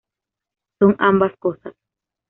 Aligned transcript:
Son 0.79 0.95
ambas 0.97 1.31
cosas. 1.37 1.75